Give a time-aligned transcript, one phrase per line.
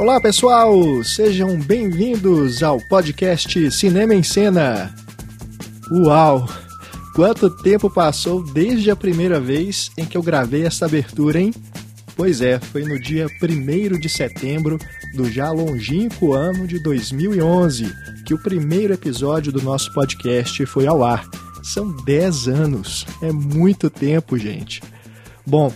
[0.00, 4.94] Olá pessoal, sejam bem-vindos ao podcast Cinema em Cena.
[5.92, 6.48] Uau!
[7.14, 11.52] Quanto tempo passou desde a primeira vez em que eu gravei essa abertura, hein?
[12.16, 14.78] Pois é, foi no dia 1 de setembro
[15.14, 17.94] do já longínquo ano de 2011
[18.24, 21.28] que o primeiro episódio do nosso podcast foi ao ar.
[21.62, 24.80] São 10 anos, é muito tempo, gente.
[25.46, 25.70] Bom,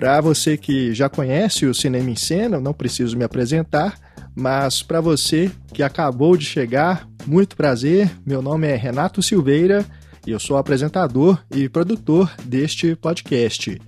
[0.00, 3.98] para você que já conhece o Cinema em Cena, não preciso me apresentar,
[4.34, 8.10] mas para você que acabou de chegar, muito prazer.
[8.24, 9.84] Meu nome é Renato Silveira
[10.26, 13.78] e eu sou apresentador e produtor deste podcast.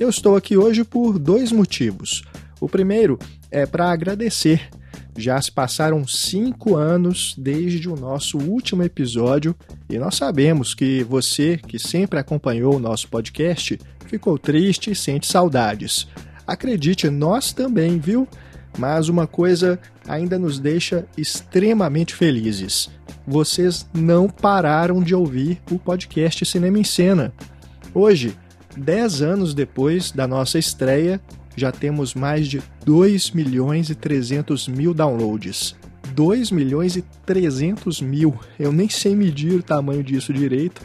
[0.00, 2.24] Eu estou aqui hoje por dois motivos.
[2.60, 3.16] O primeiro
[3.48, 4.68] é para agradecer.
[5.16, 9.54] Já se passaram cinco anos desde o nosso último episódio
[9.88, 15.26] e nós sabemos que você, que sempre acompanhou o nosso podcast, ficou triste e sente
[15.26, 16.08] saudades.
[16.46, 18.26] Acredite, nós também, viu?
[18.78, 19.78] Mas uma coisa
[20.08, 22.90] ainda nos deixa extremamente felizes.
[23.26, 27.32] Vocês não pararam de ouvir o podcast Cinema em Cena.
[27.94, 28.34] Hoje,
[28.76, 31.20] 10 anos depois da nossa estreia,
[31.56, 35.76] já temos mais de 2 milhões e 300 mil downloads.
[36.14, 38.38] 2 milhões e 300 mil.
[38.58, 40.82] Eu nem sei medir o tamanho disso direito,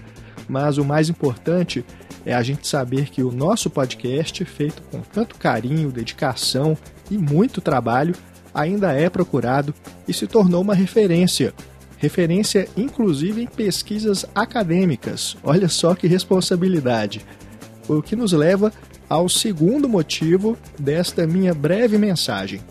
[0.48, 1.84] mas o mais importante
[2.26, 6.78] é a gente saber que o nosso podcast, feito com tanto carinho, dedicação
[7.10, 8.16] e muito trabalho,
[8.54, 9.74] ainda é procurado
[10.08, 11.54] e se tornou uma referência.
[11.98, 15.36] Referência inclusive em pesquisas acadêmicas.
[15.44, 17.26] Olha só que responsabilidade.
[17.88, 18.72] O que nos leva
[19.10, 22.62] ao segundo motivo desta minha breve mensagem.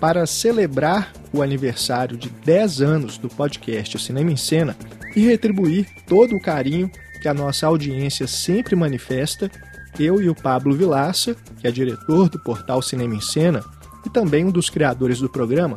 [0.00, 4.76] Para celebrar o aniversário de 10 anos do podcast Cinema em Cena
[5.14, 9.50] e retribuir todo o carinho que a nossa audiência sempre manifesta,
[9.98, 13.62] eu e o Pablo Vilaça, que é diretor do portal Cinema em Cena
[14.04, 15.76] e também um dos criadores do programa,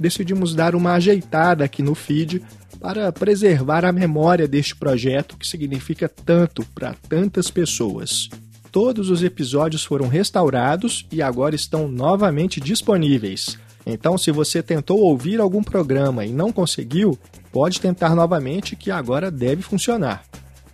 [0.00, 2.42] decidimos dar uma ajeitada aqui no feed
[2.80, 8.30] para preservar a memória deste projeto que significa tanto para tantas pessoas.
[8.76, 13.58] Todos os episódios foram restaurados e agora estão novamente disponíveis.
[13.86, 17.18] Então, se você tentou ouvir algum programa e não conseguiu,
[17.50, 20.24] pode tentar novamente que agora deve funcionar.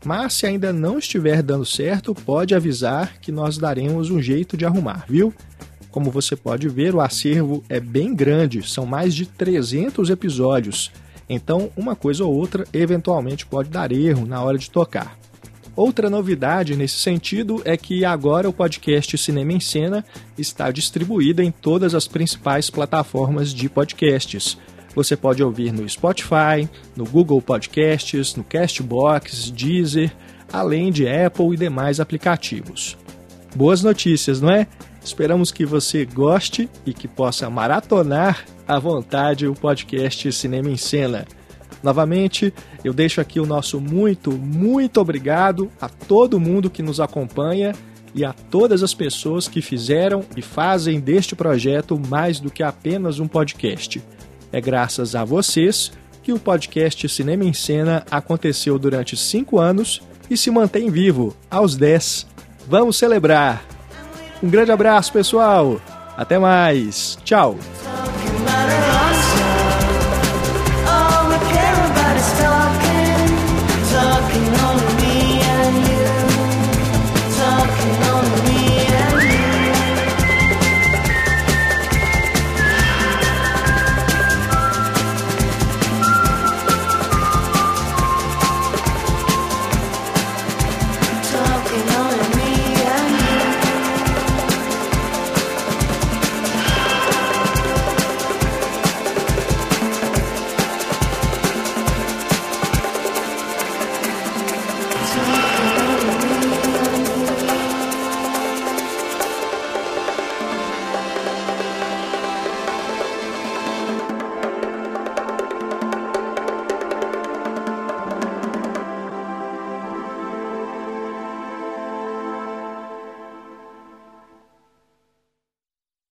[0.04, 4.66] Mas se ainda não estiver dando certo, pode avisar que nós daremos um jeito de
[4.66, 5.32] arrumar, viu?
[5.88, 10.90] Como você pode ver, o acervo é bem grande, são mais de 300 episódios.
[11.28, 15.21] Então, uma coisa ou outra eventualmente pode dar erro na hora de tocar.
[15.74, 20.04] Outra novidade nesse sentido é que agora o podcast Cinema em Cena
[20.36, 24.58] está distribuído em todas as principais plataformas de podcasts.
[24.94, 30.14] Você pode ouvir no Spotify, no Google Podcasts, no Castbox, Deezer,
[30.52, 32.98] além de Apple e demais aplicativos.
[33.56, 34.66] Boas notícias, não é?
[35.02, 41.26] Esperamos que você goste e que possa maratonar à vontade o podcast Cinema em Cena.
[41.82, 42.53] Novamente,
[42.84, 47.72] eu deixo aqui o nosso muito, muito obrigado a todo mundo que nos acompanha
[48.15, 53.19] e a todas as pessoas que fizeram e fazem deste projeto mais do que apenas
[53.19, 54.03] um podcast.
[54.53, 60.37] É graças a vocês que o podcast Cinema em Cena aconteceu durante cinco anos e
[60.37, 62.26] se mantém vivo aos 10.
[62.69, 63.64] Vamos celebrar!
[64.43, 65.81] Um grande abraço, pessoal!
[66.16, 67.19] Até mais!
[67.25, 67.56] Tchau!